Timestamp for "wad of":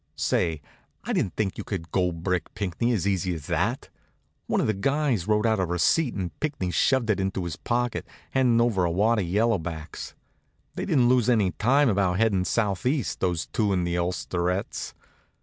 8.89-9.25